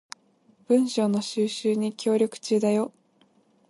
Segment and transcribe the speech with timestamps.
[0.67, 2.91] 文章の収集に協力中だよ